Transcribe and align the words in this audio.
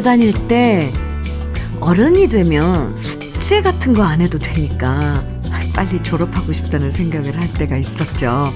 학교 0.00 0.02
다닐 0.02 0.32
때 0.48 0.90
어른이 1.80 2.28
되면 2.28 2.96
숙제 2.96 3.60
같은 3.60 3.92
거 3.92 4.02
안 4.02 4.22
해도 4.22 4.38
되니까 4.38 5.22
빨리 5.74 6.02
졸업하고 6.02 6.52
싶다는 6.52 6.90
생각을 6.90 7.38
할 7.38 7.52
때가 7.52 7.76
있었죠. 7.76 8.50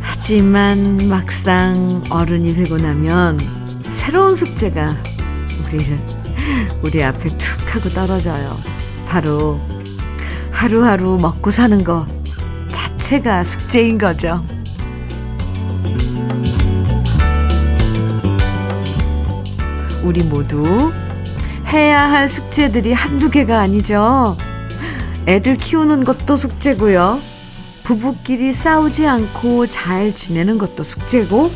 하지만 0.00 1.08
막상 1.08 2.02
어른이 2.08 2.54
되고 2.54 2.78
나면 2.78 3.38
새로운 3.90 4.34
숙제가 4.34 4.96
우리를 5.66 5.98
우리 6.82 7.02
앞에 7.02 7.28
툭 7.36 7.76
하고 7.76 7.90
떨어져요. 7.90 8.58
바로 9.06 9.60
하루하루 10.50 11.18
먹고 11.18 11.50
사는 11.50 11.84
것 11.84 12.06
자체가 12.68 13.44
숙제인 13.44 13.98
거죠. 13.98 14.42
우리 20.04 20.22
모두 20.22 20.92
해야 21.72 22.10
할 22.10 22.28
숙제들이 22.28 22.92
한두 22.92 23.30
개가 23.30 23.58
아니죠. 23.58 24.36
애들 25.26 25.56
키우는 25.56 26.04
것도 26.04 26.36
숙제고요. 26.36 27.20
부부끼리 27.84 28.52
싸우지 28.52 29.06
않고 29.06 29.66
잘 29.66 30.14
지내는 30.14 30.58
것도 30.58 30.82
숙제고, 30.82 31.50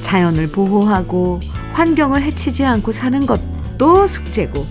자연을 0.00 0.48
보호하고 0.48 1.40
환경을 1.74 2.22
해치지 2.22 2.64
않고 2.64 2.92
사는 2.92 3.26
것도 3.26 4.06
숙제고, 4.06 4.66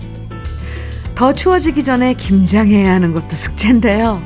더 1.14 1.32
추워지기 1.32 1.84
전에 1.84 2.14
김장해야 2.14 2.92
하는 2.92 3.12
것도 3.12 3.36
숙제인데요. 3.36 4.20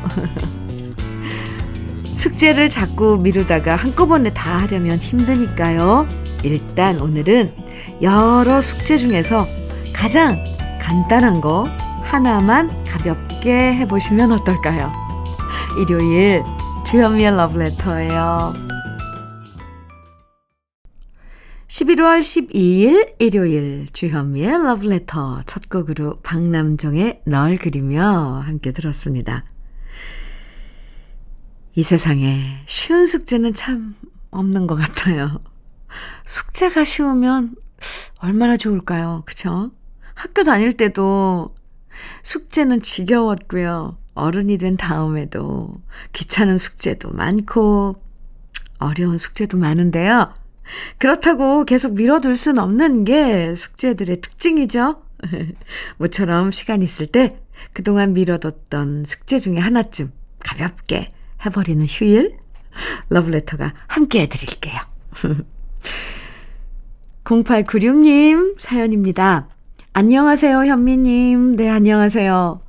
숙제를 2.17 2.71
자꾸 2.71 3.19
미루다가 3.19 3.77
한꺼번에 3.77 4.31
다 4.31 4.59
하려면 4.59 4.99
힘드니까요. 4.99 6.07
일단 6.43 7.01
오늘은 7.01 7.64
여러 8.03 8.61
숙제 8.61 8.97
중에서 8.97 9.47
가장 9.95 10.37
간단한 10.81 11.41
거 11.41 11.65
하나만 12.03 12.69
가볍게 12.85 13.75
해보시면 13.75 14.33
어떨까요? 14.33 14.93
일요일 15.81 16.43
주현미의 16.87 17.37
러브레터예요. 17.37 18.53
11월 21.69 22.21
12일 22.21 23.15
일요일 23.19 23.89
주현미의 23.93 24.51
러브레터 24.65 25.43
첫 25.47 25.69
곡으로 25.69 26.21
박남정의 26.23 27.23
널 27.27 27.57
그리며 27.57 28.43
함께 28.45 28.71
들었습니다. 28.71 29.45
이 31.75 31.83
세상에 31.83 32.63
쉬운 32.67 33.07
숙제는 33.07 33.55
참 33.55 33.97
없는 34.31 34.67
것 34.67 34.77
같아요. 34.77 35.41
숙제가 36.25 36.85
쉬우면 36.85 37.57
얼마나 38.19 38.57
좋을까요? 38.57 39.23
그쵸? 39.27 39.71
학교 40.15 40.45
다닐 40.45 40.73
때도 40.73 41.55
숙제는 42.23 42.83
지겨웠고요. 42.83 43.99
어른이 44.15 44.59
된 44.59 44.77
다음에도 44.77 45.81
귀찮은 46.13 46.57
숙제도 46.59 47.11
많고 47.11 47.97
어려운 48.79 49.19
숙제도 49.19 49.59
많은데요. 49.59 50.33
그렇다고 50.99 51.65
계속 51.65 51.95
미뤄둘 51.95 52.37
순 52.37 52.59
없는 52.59 53.05
게 53.05 53.55
숙제들의 53.55 54.21
특징이죠. 54.21 55.03
모처럼 55.99 56.51
시간 56.51 56.83
있을 56.83 57.07
때 57.07 57.39
그동안 57.73 58.13
미뤄뒀던 58.13 59.05
숙제 59.05 59.39
중에 59.39 59.59
하나쯤 59.59 60.13
가볍게 60.41 61.09
해버리는 61.45 61.85
휴일 61.87 62.37
러브레터가 63.11 63.75
함께 63.87 64.23
해드릴게요. 64.23 64.81
0896님 67.25 68.55
사연입니다. 68.59 69.49
안녕하세요, 69.95 70.67
현미님. 70.67 71.57
네, 71.57 71.71
안녕하세요. 71.71 72.61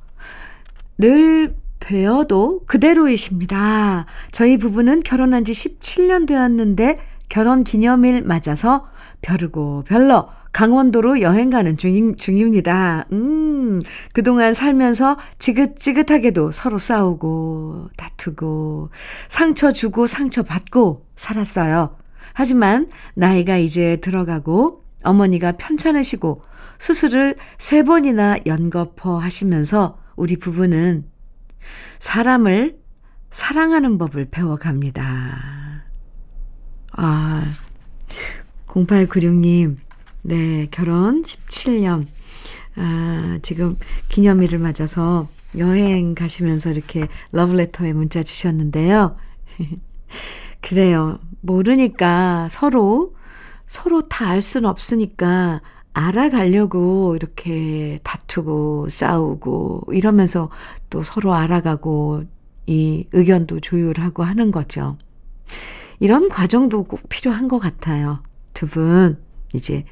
늘 0.98 1.54
뵈어도 1.78 2.62
그대로이십니다. 2.66 4.06
저희 4.32 4.56
부부는 4.56 5.02
결혼한 5.02 5.44
지 5.44 5.52
17년 5.52 6.26
되었는데 6.26 6.96
결혼 7.28 7.64
기념일 7.64 8.22
맞아서 8.22 8.86
벼르고 9.20 9.84
별러 9.86 10.28
강원도로 10.52 11.20
여행 11.20 11.50
가는 11.50 11.76
중, 11.76 12.16
중입니다. 12.16 13.06
음, 13.12 13.78
그동안 14.14 14.54
살면서 14.54 15.18
지긋지긋하게도 15.38 16.52
서로 16.52 16.78
싸우고 16.78 17.90
다투고 17.96 18.88
상처 19.28 19.70
주고 19.72 20.06
상처 20.06 20.42
받고 20.42 21.04
살았어요. 21.14 22.05
하지만 22.32 22.90
나이가 23.14 23.56
이제 23.56 23.96
들어가고 23.96 24.84
어머니가 25.04 25.52
편찮으시고 25.52 26.42
수술을 26.78 27.36
세 27.58 27.82
번이나 27.82 28.38
연거퍼 28.46 29.18
하시면서 29.18 29.98
우리 30.16 30.36
부부는 30.36 31.04
사람을 31.98 32.78
사랑하는 33.30 33.98
법을 33.98 34.28
배워갑니다. 34.30 35.84
아, 36.92 37.44
0896님, 38.66 39.76
네, 40.22 40.66
결혼 40.70 41.22
17년. 41.22 42.06
아, 42.76 43.38
지금 43.42 43.76
기념일을 44.08 44.58
맞아서 44.58 45.28
여행 45.58 46.14
가시면서 46.14 46.70
이렇게 46.70 47.08
러브레터에 47.32 47.92
문자 47.92 48.22
주셨는데요. 48.22 49.16
그래요. 50.60 51.18
모르니까 51.46 52.48
서로, 52.50 53.14
서로 53.66 54.08
다 54.08 54.26
알 54.30 54.42
수는 54.42 54.68
없으니까 54.68 55.62
알아가려고 55.94 57.16
이렇게 57.16 57.98
다투고 58.04 58.88
싸우고 58.90 59.84
이러면서 59.92 60.50
또 60.90 61.02
서로 61.02 61.34
알아가고 61.34 62.24
이 62.66 63.06
의견도 63.12 63.60
조율하고 63.60 64.22
하는 64.24 64.50
거죠. 64.50 64.98
이런 66.00 66.28
과정도 66.28 66.84
꼭 66.84 67.08
필요한 67.08 67.48
것 67.48 67.58
같아요. 67.58 68.22
두 68.54 68.66
분 68.66 69.18
이제 69.54 69.84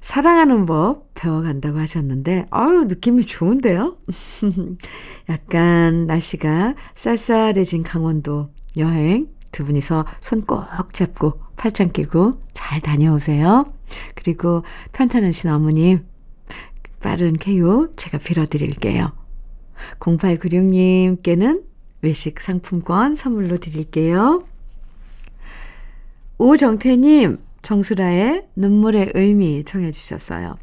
사랑하는 0.00 0.66
법 0.66 1.10
배워간다고 1.14 1.78
하셨는데, 1.78 2.46
아유, 2.50 2.84
느낌이 2.88 3.22
좋은데요? 3.24 3.96
약간 5.28 6.06
날씨가 6.06 6.74
쌀쌀해진 6.96 7.84
강원도 7.84 8.50
여행 8.76 9.28
두 9.52 9.64
분이서 9.64 10.06
손 10.20 10.42
꼭 10.46 10.64
잡고 10.92 11.40
팔짱 11.56 11.92
끼고 11.92 12.32
잘 12.52 12.80
다녀오세요. 12.80 13.66
그리고 14.14 14.64
편찮으신 14.92 15.50
어머님, 15.50 16.04
빠른 17.00 17.36
쾌유 17.36 17.92
제가 17.96 18.18
빌어드릴게요. 18.18 19.12
0896님께는 20.00 21.62
외식 22.00 22.40
상품권 22.40 23.14
선물로 23.14 23.58
드릴게요. 23.58 24.44
오정태님, 26.38 27.38
정수라의 27.62 28.46
눈물의 28.56 29.12
의미 29.14 29.62
청해 29.64 29.92
주셨어요. 29.92 30.56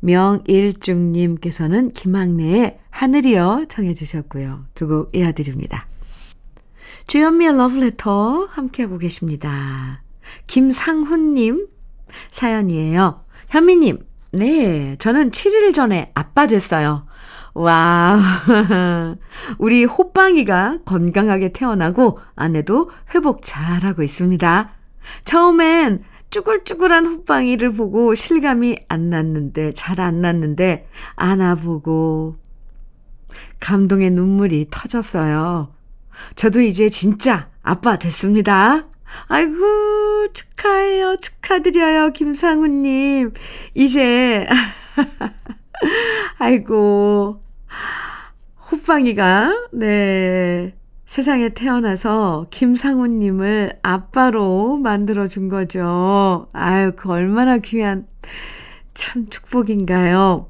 명일중님께서는 0.00 1.90
김학래의 1.92 2.78
하늘이여 2.90 3.66
청해 3.68 3.94
주셨고요. 3.94 4.64
두 4.74 4.88
곡 4.88 5.14
이어드립니다. 5.14 5.86
주연미의 7.10 7.56
러브레터 7.56 8.46
함께하고 8.52 8.96
계십니다. 8.98 10.00
김상훈님 10.46 11.66
사연이에요. 12.30 13.24
현미님, 13.48 14.06
네, 14.30 14.94
저는 14.94 15.32
7일 15.32 15.74
전에 15.74 16.06
아빠 16.14 16.46
됐어요. 16.46 17.08
와, 17.52 18.20
우리 19.58 19.84
호빵이가 19.84 20.82
건강하게 20.84 21.48
태어나고 21.52 22.20
아내도 22.36 22.88
회복 23.12 23.40
잘하고 23.42 24.04
있습니다. 24.04 24.70
처음엔 25.24 25.98
쭈글쭈글한 26.30 27.06
호빵이를 27.06 27.72
보고 27.72 28.14
실감이 28.14 28.78
안 28.86 29.10
났는데, 29.10 29.72
잘 29.72 29.98
안 29.98 30.20
났는데, 30.20 30.86
안아보고, 31.16 32.36
감동의 33.58 34.10
눈물이 34.10 34.68
터졌어요. 34.70 35.79
저도 36.34 36.60
이제 36.60 36.88
진짜 36.88 37.50
아빠 37.62 37.96
됐습니다. 37.96 38.86
아이고, 39.26 40.32
축하해요. 40.32 41.16
축하드려요. 41.16 42.12
김상우님. 42.12 43.32
이제, 43.74 44.46
아이고, 46.38 47.42
호빵이가, 48.70 49.68
네, 49.72 50.74
세상에 51.06 51.48
태어나서 51.48 52.46
김상우님을 52.50 53.80
아빠로 53.82 54.76
만들어준 54.76 55.48
거죠. 55.48 56.46
아유, 56.52 56.92
그 56.94 57.10
얼마나 57.10 57.58
귀한, 57.58 58.06
참 58.94 59.28
축복인가요? 59.28 60.48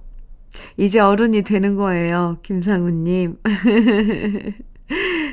이제 0.76 1.00
어른이 1.00 1.42
되는 1.42 1.76
거예요. 1.76 2.38
김상우님. 2.42 3.38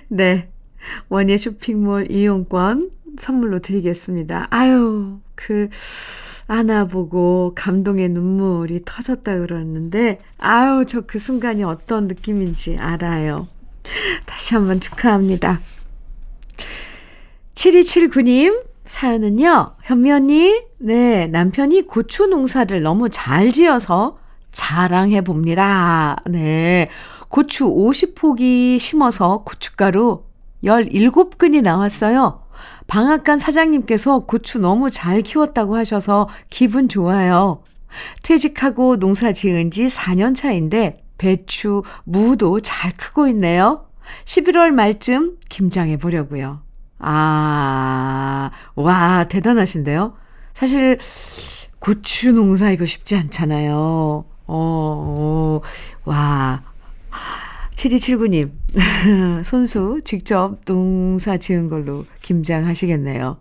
네. 0.10 0.50
원예 1.10 1.38
쇼핑몰 1.38 2.10
이용권 2.12 2.92
선물로 3.20 3.60
드리겠습니다. 3.60 4.48
아유, 4.52 5.20
그, 5.36 5.70
안아보고 6.48 7.54
감동의 7.56 8.10
눈물이 8.10 8.82
터졌다 8.86 9.40
그러는데, 9.40 10.20
아유, 10.38 10.86
저 10.88 11.02
그 11.02 11.20
순간이 11.20 11.64
어떤 11.64 12.08
느낌인지 12.08 12.78
알아요. 12.80 13.48
다시 14.26 14.54
한번 14.54 14.80
축하합니다. 14.80 15.60
7279님, 17.56 18.64
사연은요, 18.86 19.74
현미 19.82 20.12
언니, 20.12 20.62
네, 20.78 21.28
남편이 21.28 21.84
고추 21.88 22.28
농사를 22.28 22.80
너무 22.82 23.10
잘 23.10 23.52
지어서 23.52 24.20
자랑해 24.52 25.22
봅니다. 25.22 26.18
네. 26.28 26.90
고추 27.30 27.66
50포기 27.66 28.80
심어서 28.80 29.44
고춧가루 29.44 30.24
17근이 30.64 31.62
나왔어요. 31.62 32.44
방앗간 32.88 33.38
사장님께서 33.38 34.20
고추 34.20 34.60
너무 34.60 34.90
잘 34.90 35.22
키웠다고 35.22 35.76
하셔서 35.76 36.28
기분 36.50 36.90
좋아요. 36.90 37.64
퇴직하고 38.24 38.98
농사 38.98 39.32
지은 39.32 39.72
지 39.72 39.88
4년 39.88 40.36
차인데 40.36 40.98
배추, 41.18 41.84
무도 42.04 42.62
잘 42.62 42.92
크고 42.92 43.28
있네요. 43.30 43.86
11월 44.26 44.72
말쯤 44.72 45.38
김장해 45.50 45.98
보려고요. 45.98 46.62
아, 47.00 48.52
와, 48.76 49.26
대단하신데요? 49.26 50.16
사실, 50.54 50.98
고추 51.80 52.32
농사 52.32 52.72
이거 52.72 52.86
쉽지 52.86 53.16
않잖아요. 53.16 53.76
어, 53.76 54.26
어 54.48 55.62
와. 56.06 56.64
7279님, 57.76 58.52
손수 59.46 60.02
직접 60.04 60.58
농사 60.66 61.38
지은 61.38 61.70
걸로 61.70 62.06
김장 62.22 62.66
하시겠네요. 62.66 63.38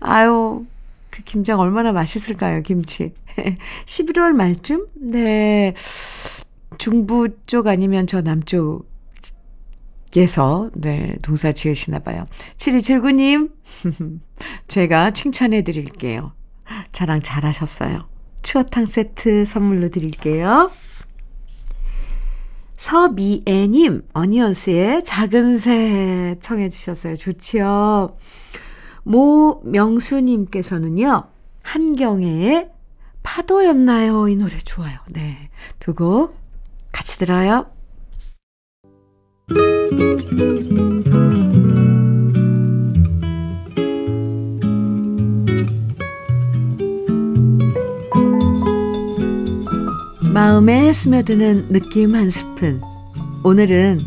아유, 0.00 0.66
그 1.10 1.22
김장 1.22 1.60
얼마나 1.60 1.92
맛있을까요, 1.92 2.60
김치. 2.62 3.14
11월 3.86 4.32
말쯤? 4.32 4.86
네. 4.94 5.74
중부 6.78 7.28
쪽 7.46 7.66
아니면 7.66 8.06
저 8.06 8.20
남쪽 8.20 8.92
에서 10.16 10.70
네, 10.74 11.16
농사 11.22 11.50
지으시나 11.50 11.98
봐요. 11.98 12.24
7279님, 12.56 13.50
제가 14.68 15.10
칭찬해 15.10 15.62
드릴게요. 15.62 16.32
자랑 16.92 17.20
잘하셨어요. 17.20 18.06
추어탕 18.42 18.86
세트 18.86 19.44
선물로 19.44 19.88
드릴게요. 19.88 20.70
서미애님, 22.84 24.02
어니언스의 24.12 25.04
작은 25.04 25.56
새 25.56 26.36
청해 26.38 26.68
주셨어요. 26.68 27.16
좋지요. 27.16 28.14
모명수님께서는요, 29.04 31.24
한경애의 31.62 32.68
파도였나요? 33.22 34.28
이 34.28 34.36
노래 34.36 34.58
좋아요. 34.58 34.98
네. 35.10 35.48
두 35.80 35.94
곡 35.94 36.36
같이 36.92 37.18
들어요. 37.18 37.64
마음에 50.34 50.92
스며드는 50.92 51.68
느낌 51.68 52.16
한 52.16 52.28
스푼. 52.28 52.80
오늘은 53.44 54.00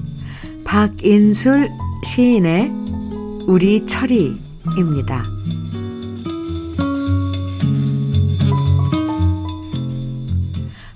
박인술 0.65 1.69
시인의 2.03 2.69
우리 3.47 3.85
철이입니다. 3.85 5.23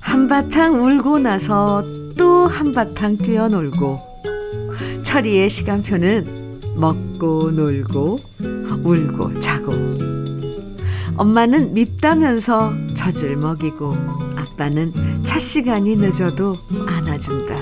한바탕 0.01 0.83
울고 0.83 1.19
나서 1.19 1.81
또 2.17 2.47
한바탕 2.47 3.15
뛰어놀고 3.19 3.99
철이의 5.03 5.49
시간표는 5.49 6.59
먹고 6.75 7.51
놀고 7.51 8.17
울고 8.83 9.35
자고 9.35 9.71
엄마는 11.15 11.73
밉다면서 11.73 12.73
젖을 12.95 13.37
먹이고 13.37 13.93
아빠는 14.35 14.91
차 15.31 15.39
시간이 15.39 15.95
늦어도 15.95 16.53
안아준다. 16.87 17.55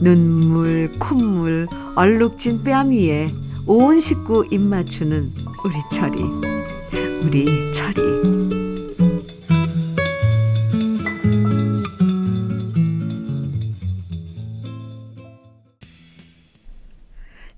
눈물, 0.00 0.90
콧물, 0.98 1.68
얼룩진 1.96 2.64
뺨 2.64 2.88
위에 2.88 3.26
온 3.66 4.00
식구 4.00 4.46
입 4.50 4.58
맞추는 4.58 5.30
우리 5.62 5.74
철이, 5.92 6.22
우리 7.24 7.72
철이. 7.74 7.96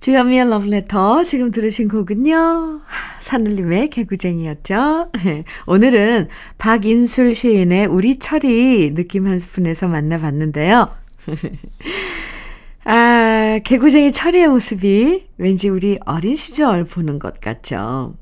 주현미의 0.00 0.50
러브레터 0.50 1.22
지금 1.22 1.52
들으신 1.52 1.86
곡은요. 1.86 2.80
산울림의 3.20 3.88
개구쟁이였죠. 3.88 5.10
오늘은 5.66 6.28
박인술 6.58 7.34
시인의 7.34 7.86
우리 7.86 8.18
철이 8.18 8.94
느낌 8.94 9.26
한 9.26 9.38
스푼에서 9.38 9.88
만나봤는데요. 9.88 10.90
아, 12.84 13.60
개구쟁이 13.62 14.10
철이의 14.10 14.48
모습이 14.48 15.28
왠지 15.36 15.68
우리 15.68 15.98
어린 16.06 16.34
시절 16.34 16.84
보는 16.84 17.18
것 17.18 17.40
같죠. 17.40 18.16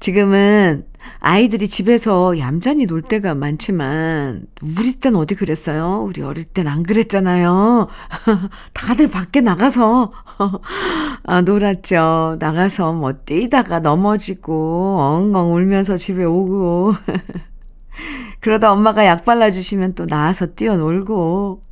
지금은 0.00 0.84
아이들이 1.20 1.66
집에서 1.68 2.38
얌전히 2.38 2.86
놀 2.86 3.02
때가 3.02 3.34
많지만, 3.34 4.46
우리 4.62 4.94
땐 4.94 5.16
어디 5.16 5.34
그랬어요? 5.34 6.04
우리 6.06 6.22
어릴 6.22 6.44
땐 6.44 6.68
안 6.68 6.82
그랬잖아요. 6.82 7.88
다들 8.74 9.08
밖에 9.08 9.40
나가서, 9.40 10.12
아, 11.24 11.40
놀았죠. 11.40 12.36
나가서 12.38 12.92
뭐 12.92 13.12
뛰다가 13.12 13.80
넘어지고, 13.80 14.98
엉엉 15.00 15.54
울면서 15.54 15.96
집에 15.96 16.24
오고, 16.24 16.94
그러다 18.40 18.72
엄마가 18.72 19.06
약 19.06 19.24
발라주시면 19.24 19.94
또 19.94 20.06
나와서 20.06 20.46
뛰어놀고, 20.46 21.62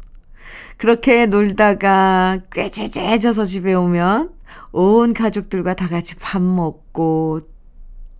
그렇게 0.77 1.27
놀다가 1.27 2.39
꾀죄죄져서 2.53 3.45
집에 3.45 3.75
오면 3.75 4.31
온 4.73 5.15
가족들과 5.15 5.75
다 5.75 5.87
같이 5.87 6.17
밥 6.17 6.43
먹고 6.43 7.41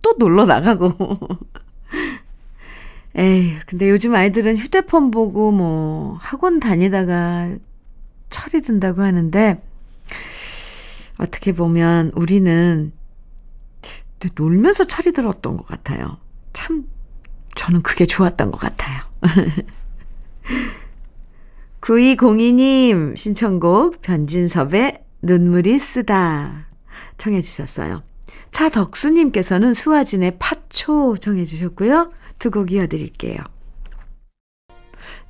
또 0.05 0.13
놀러 0.19 0.45
나가고. 0.45 0.93
에이, 3.17 3.57
근데 3.65 3.89
요즘 3.89 4.13
아이들은 4.13 4.55
휴대폰 4.55 5.09
보고 5.09 5.51
뭐 5.51 6.15
학원 6.21 6.59
다니다가 6.59 7.55
철이 8.29 8.61
든다고 8.61 9.01
하는데 9.01 9.59
어떻게 11.17 11.53
보면 11.53 12.11
우리는 12.13 12.91
놀면서 14.35 14.83
철이 14.83 15.11
들었던 15.11 15.57
것 15.57 15.65
같아요. 15.65 16.17
참 16.53 16.85
저는 17.55 17.81
그게 17.81 18.05
좋았던 18.05 18.51
것 18.51 18.59
같아요. 18.59 19.01
9202님 21.81 23.17
신청곡 23.17 24.01
변진섭의 24.01 25.03
눈물이 25.23 25.79
쓰다 25.79 26.67
청해 27.17 27.41
주셨어요. 27.41 28.03
차덕수님께서는 28.51 29.73
수아진의 29.73 30.37
팥초 30.39 31.17
정해주셨고요. 31.17 32.11
두 32.39 32.51
곡 32.51 32.71
이어드릴게요. 32.71 33.37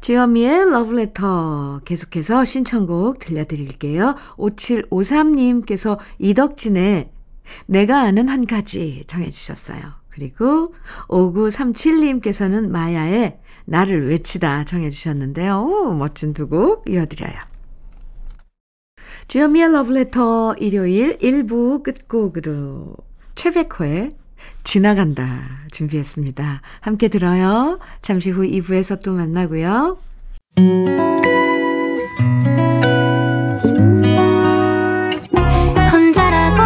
주현미의 0.01 0.71
러브레터 0.71 1.81
계속해서 1.85 2.45
신청곡 2.45 3.19
들려드릴게요. 3.19 4.15
5753님께서 4.37 5.97
이덕진의 6.19 7.09
내가 7.65 8.01
아는 8.01 8.29
한 8.29 8.45
가지 8.45 9.03
정해주셨어요. 9.07 9.79
그리고 10.09 10.73
5937님께서는 11.09 12.69
마야의 12.69 13.39
나를 13.65 14.07
외치다 14.09 14.65
정해주셨는데요. 14.65 15.59
오, 15.61 15.93
멋진 15.93 16.33
두 16.33 16.47
곡 16.47 16.87
이어드려요. 16.89 17.54
주현미의 19.27 19.71
러브레터 19.71 20.55
일요일 20.59 21.17
1부 21.17 21.83
끝곡으로 21.83 22.95
최백호의 23.35 24.11
지나간다 24.63 25.65
준비했습니다. 25.71 26.61
함께 26.81 27.07
들어요. 27.07 27.79
잠시 28.01 28.29
후 28.29 28.43
2부에서 28.43 29.01
또 29.03 29.13
만나고요. 29.13 29.97
혼자라고 35.91 36.61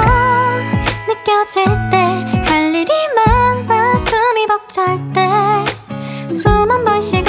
느껴질 1.08 1.66
때 1.92 2.10
할 2.50 2.74
일이 2.74 2.92
많아 3.16 3.98
숨이 3.98 4.48
벅찰 4.48 5.00
때숨한번쉬 6.28 7.24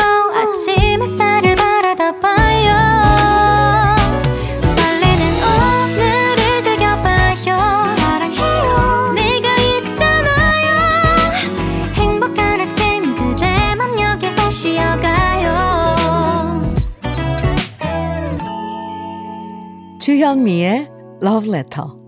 주현미의 20.30 20.88
Love 21.24 21.50
Letter. 21.50 21.99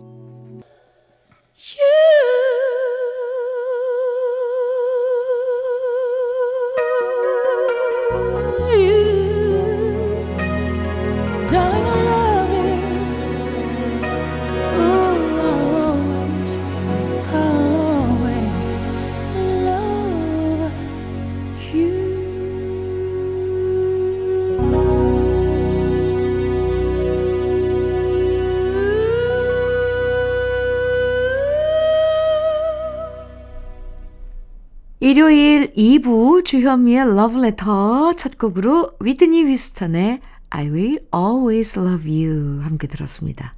일요일 35.13 35.67
2부 35.77 36.43
주현미의 36.43 37.01
Love 37.01 37.39
Letter 37.45 38.17
첫 38.17 38.39
곡으로 38.39 38.93
위드니 38.99 39.45
위스턴의 39.45 40.21
I 40.49 40.71
Will 40.71 41.01
Always 41.15 41.79
Love 41.79 42.25
You 42.25 42.63
함께 42.63 42.87
들었습니다. 42.87 43.55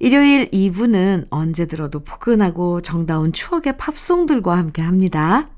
일요일 0.00 0.50
2부는 0.50 1.28
언제 1.30 1.64
들어도 1.64 2.00
포근하고 2.00 2.82
정다운 2.82 3.32
추억의 3.32 3.78
팝송들과 3.78 4.54
함께 4.58 4.82
합니다. 4.82 5.48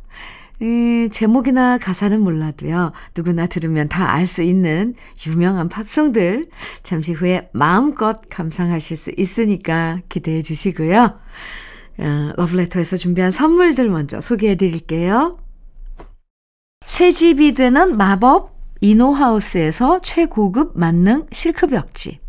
음, 0.63 1.09
제목이나 1.11 1.79
가사는 1.79 2.21
몰라도요, 2.21 2.93
누구나 3.17 3.49
들으면 3.49 3.89
다 3.89 4.15
알 4.15 4.25
수 4.25 4.43
있는 4.43 4.95
유명한 5.27 5.69
팝송들 5.69 6.45
잠시 6.85 7.13
후에 7.13 7.49
마음껏 7.53 8.21
감상하실 8.31 8.97
수 8.97 9.11
있으니까 9.17 9.99
기대해 10.09 10.43
주시고요. 10.43 11.19
어, 11.99 12.33
러브레터에서 12.37 12.97
준비한 12.97 13.31
선물들 13.31 13.91
먼저 13.91 14.21
소개해 14.21 14.55
드릴게요. 14.55 15.33
새 16.87 17.11
집이 17.11 17.55
되는 17.55 17.97
마법 17.97 18.57
이노하우스에서 18.81 20.01
최고급 20.03 20.79
만능 20.79 21.27
실크벽지. 21.33 22.21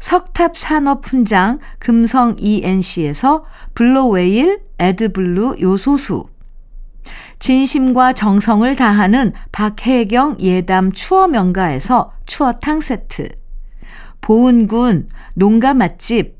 석탑 0.00 0.56
산업 0.56 1.06
훈장 1.06 1.58
금성 1.78 2.34
ENC에서 2.38 3.44
블로웨일 3.74 4.62
에드블루 4.78 5.56
요소수. 5.60 6.26
진심과 7.38 8.12
정성을 8.12 8.74
다하는 8.76 9.32
박혜경 9.52 10.38
예담 10.40 10.92
추어 10.92 11.28
명가에서 11.28 12.12
추어탕 12.26 12.80
세트. 12.80 13.28
보은군 14.20 15.08
농가 15.34 15.72
맛집 15.72 16.39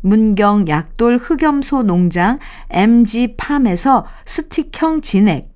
문경 0.00 0.68
약돌 0.68 1.18
흑염소 1.18 1.82
농장 1.82 2.38
MG팜에서 2.70 4.06
스틱형 4.26 5.00
진액, 5.00 5.50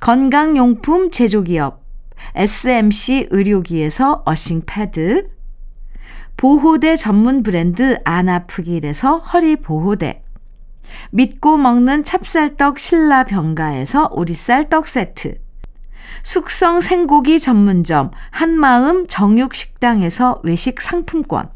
건강용품 0.00 1.10
제조기업 1.10 1.84
SMC 2.34 3.28
의료기에서 3.30 4.22
어싱 4.24 4.62
패드, 4.66 5.28
보호대 6.36 6.96
전문 6.96 7.42
브랜드 7.42 7.98
안아프길에서 8.04 9.18
허리 9.18 9.56
보호대, 9.56 10.22
믿고 11.10 11.56
먹는 11.56 12.04
찹쌀떡 12.04 12.78
신라 12.78 13.24
병가에서 13.24 14.08
오리쌀 14.12 14.68
떡 14.68 14.86
세트, 14.86 15.38
숙성 16.22 16.80
생고기 16.80 17.38
전문점 17.38 18.10
한마음 18.30 19.06
정육식당에서 19.06 20.40
외식 20.42 20.80
상품권, 20.80 21.55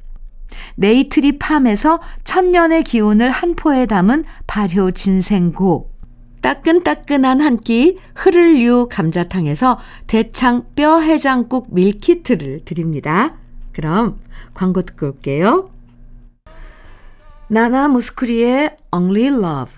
네이트리 0.75 1.39
팜에서 1.39 1.99
천년의 2.23 2.83
기운을 2.83 3.29
한 3.29 3.55
포에 3.55 3.85
담은 3.85 4.23
발효 4.47 4.91
진생고. 4.91 5.91
따끈따끈한 6.41 7.39
한 7.39 7.57
끼 7.57 7.97
흐를유 8.15 8.87
감자탕에서 8.89 9.77
대창 10.07 10.65
뼈 10.75 10.99
해장국 10.99 11.67
밀키트를 11.71 12.65
드립니다. 12.65 13.37
그럼 13.73 14.19
광고 14.53 14.81
듣고 14.81 15.07
올게요. 15.07 15.69
나나 17.47 17.87
무스쿠리의 17.89 18.75
Only 18.91 19.27
Love, 19.27 19.73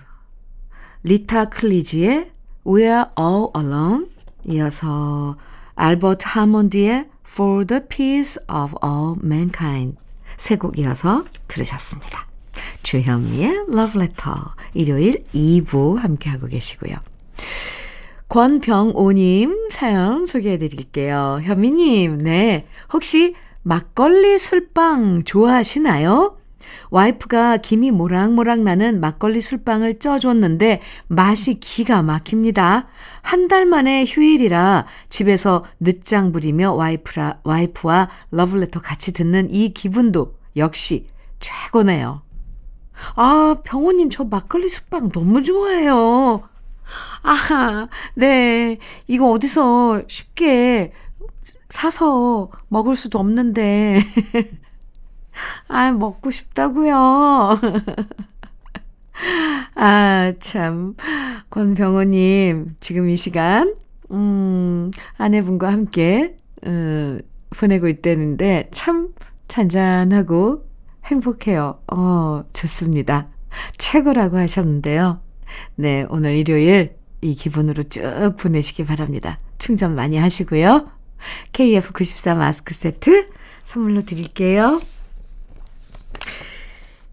리타 1.02 1.46
쿨리지의 1.46 2.30
We're 2.64 3.10
All 3.18 3.48
Alone, 3.56 4.06
이어서 4.46 5.36
알버트 5.74 6.24
하몬드의 6.26 7.08
For 7.26 7.66
the 7.66 7.82
Peace 7.88 8.40
of 8.48 8.74
All 8.82 9.16
Mankind, 9.22 9.98
세 10.36 10.56
곡 10.56 10.78
이어서 10.78 11.24
들으셨습니다. 11.48 12.26
주현미의 12.82 13.48
Love 13.68 14.00
Letter 14.00 14.34
일요일 14.74 15.24
2부 15.34 15.96
함께하고 15.96 16.46
계시고요. 16.46 16.96
권병오님 18.28 19.68
사연 19.70 20.26
소개해 20.26 20.58
드릴게요. 20.58 21.40
현미님, 21.42 22.18
네. 22.18 22.66
혹시 22.92 23.34
막걸리 23.62 24.38
술빵 24.38 25.24
좋아하시나요? 25.24 26.36
와이프가 26.90 27.58
김이 27.58 27.90
모락모락 27.90 28.60
나는 28.60 29.00
막걸리 29.00 29.40
술빵을 29.40 29.98
쪄줬는데 29.98 30.80
맛이 31.08 31.60
기가 31.60 32.02
막힙니다. 32.02 32.86
한 33.22 33.48
달 33.48 33.66
만에 33.66 34.04
휴일이라 34.06 34.86
집에서 35.08 35.62
늦장 35.80 36.32
부리며 36.32 36.72
와이프라, 36.72 37.40
와이프와 37.44 38.08
러블레터 38.30 38.80
같이 38.80 39.12
듣는 39.12 39.50
이 39.50 39.72
기분도 39.74 40.34
역시 40.56 41.06
최고네요. 41.40 42.22
아, 43.16 43.56
병호님, 43.64 44.08
저 44.10 44.24
막걸리 44.24 44.68
술빵 44.68 45.10
너무 45.10 45.42
좋아해요. 45.42 46.42
아, 47.22 47.88
네. 48.14 48.78
이거 49.08 49.30
어디서 49.30 50.02
쉽게 50.08 50.92
사서 51.68 52.50
먹을 52.68 52.96
수도 52.96 53.18
없는데. 53.18 54.00
아, 55.68 55.92
먹고 55.92 56.30
싶다고요. 56.30 57.58
아, 59.74 60.32
참. 60.38 60.94
권병호님, 61.50 62.76
지금 62.80 63.08
이 63.08 63.16
시간, 63.16 63.74
음, 64.10 64.90
아내분과 65.16 65.72
함께, 65.72 66.36
음, 66.66 67.20
보내고 67.50 67.88
있다는데, 67.88 68.68
참 68.72 69.08
잔잔하고 69.48 70.66
행복해요. 71.06 71.80
어, 71.92 72.44
좋습니다. 72.52 73.28
최고라고 73.78 74.38
하셨는데요. 74.38 75.20
네, 75.76 76.06
오늘 76.08 76.34
일요일 76.34 76.96
이 77.20 77.34
기분으로 77.34 77.84
쭉 77.84 78.02
보내시기 78.38 78.84
바랍니다. 78.84 79.38
충전 79.58 79.94
많이 79.94 80.16
하시고요. 80.16 80.90
KF94 81.52 82.36
마스크 82.36 82.74
세트 82.74 83.28
선물로 83.62 84.04
드릴게요. 84.04 84.80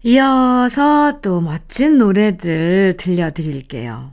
이어서 0.04 1.20
또 1.20 1.40
멋진 1.40 1.98
노래들 1.98 2.94
들려드릴게요. 2.98 4.12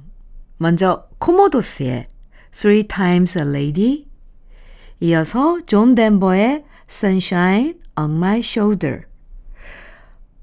먼저 0.58 1.08
코모도스의 1.18 2.06
Three 2.52 2.84
Times 2.88 3.40
a 3.40 3.48
Lady 3.48 4.06
이어서 5.00 5.60
존 5.66 5.96
덴버의 5.96 6.64
Sunshine 6.90 7.74
on 7.98 8.12
My 8.18 8.40
Shoulder 8.40 9.04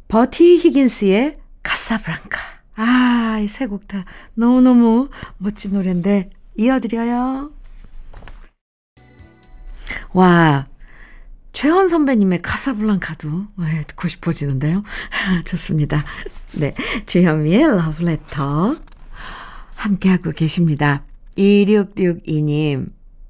버티 0.09 0.59
히긴스의 0.59 1.35
카사블랑카 1.63 2.39
아, 2.77 3.39
이 3.41 3.45
세 3.45 3.67
곡 3.69 3.87
다 3.89 4.05
너무너무 4.35 5.09
멋진 5.39 5.73
노래인데 5.73 6.31
이어드려요. 6.57 7.53
와, 10.13 10.67
최헌 11.57 11.89
선배님의 11.89 12.43
카사블랑카도 12.43 13.29
네, 13.57 13.85
듣고 13.87 14.09
싶어지는데요. 14.09 14.83
좋습니다. 15.47 16.05
네, 16.53 16.75
주현미의 17.07 17.63
러브레터 17.63 18.77
함께하고 19.75 20.33
계십니다. 20.33 21.03
2662님, 21.39 22.87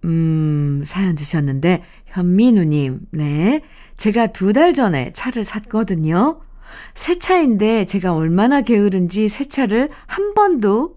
음, 0.06 0.82
사연 0.84 1.14
주셨는데, 1.14 1.84
현민우님, 2.06 3.06
네. 3.12 3.60
제가 3.96 4.26
두 4.28 4.52
달 4.52 4.74
전에 4.74 5.12
차를 5.12 5.44
샀거든요. 5.44 6.40
새 6.96 7.20
차인데 7.20 7.84
제가 7.84 8.12
얼마나 8.12 8.60
게으른지 8.60 9.28
새 9.28 9.44
차를 9.44 9.88
한 10.06 10.34
번도 10.34 10.96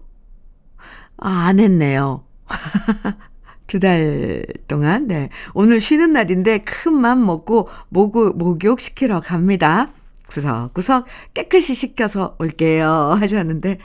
안 1.16 1.60
했네요. 1.60 2.24
두 3.70 3.78
달 3.78 4.44
동안, 4.66 5.06
네. 5.06 5.28
오늘 5.54 5.78
쉬는 5.80 6.12
날인데 6.12 6.58
큰 6.58 6.94
맘 6.94 7.24
먹고 7.24 7.68
목욕, 7.88 8.36
목욕 8.36 8.80
시키러 8.80 9.20
갑니다. 9.20 9.88
구석구석 10.26 11.06
깨끗이 11.34 11.74
씻겨서 11.74 12.34
올게요. 12.40 12.88
하셨는데, 13.20 13.78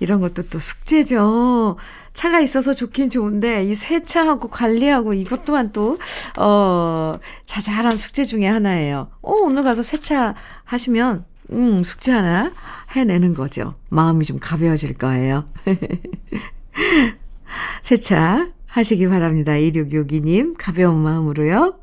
이런 0.00 0.20
것도 0.20 0.48
또 0.50 0.58
숙제죠. 0.58 1.76
차가 2.12 2.40
있어서 2.40 2.74
좋긴 2.74 3.08
좋은데, 3.08 3.64
이 3.64 3.76
세차하고 3.76 4.48
관리하고 4.48 5.14
이것 5.14 5.44
또한 5.44 5.70
또, 5.72 5.96
어, 6.36 7.14
자잘한 7.44 7.96
숙제 7.96 8.24
중에 8.24 8.48
하나예요. 8.48 9.10
어, 9.22 9.32
오늘 9.32 9.62
가서 9.62 9.84
세차 9.84 10.34
하시면, 10.64 11.24
음, 11.52 11.84
숙제 11.84 12.10
하나 12.10 12.50
해내는 12.96 13.34
거죠. 13.34 13.74
마음이 13.90 14.24
좀 14.24 14.38
가벼워질 14.40 14.94
거예요. 14.94 15.44
세차 17.82 18.48
하시기 18.70 19.08
바랍니다. 19.08 19.52
2662님, 19.52 20.54
가벼운 20.56 20.98
마음으로요. 20.98 21.78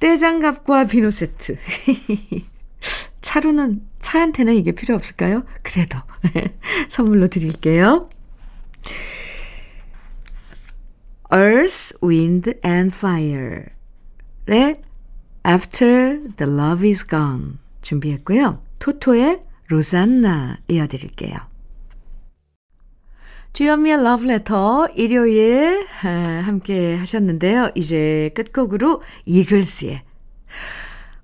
떼장갑과 0.00 0.86
비누 0.86 1.10
세트. 1.10 1.56
차로는, 3.20 3.82
차한테는 4.00 4.54
이게 4.54 4.72
필요 4.72 4.94
없을까요? 4.94 5.44
그래도. 5.62 5.98
선물로 6.90 7.28
드릴게요. 7.28 8.08
Earth, 11.32 11.96
Wind 12.02 12.52
and 12.64 12.94
Fire의 12.94 14.74
After 15.46 16.20
the 16.36 16.52
Love 16.52 16.88
is 16.88 17.06
Gone 17.06 17.54
준비했고요. 17.82 18.62
토토의 18.80 19.40
로산나 19.68 20.58
이어드릴게요. 20.68 21.53
주현미의 23.54 24.02
러브레터 24.02 24.88
일요일 24.96 25.86
함께 26.42 26.96
하셨는데요. 26.96 27.70
이제 27.76 28.32
끝곡으로 28.34 29.00
이글스의 29.26 30.02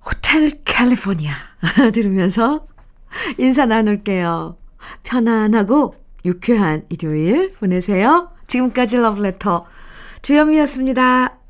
호텔 0.05 0.63
캘리포니아 0.63 1.33
들으면서 1.93 2.65
인사 3.37 3.65
나눌게요. 3.65 4.57
편안하고 5.03 5.93
유쾌한 6.23 6.85
일요일 6.87 7.51
보내세요. 7.51 8.31
지금까지 8.47 8.95
러브레터 8.95 9.65
주현미였습니다. 10.21 11.40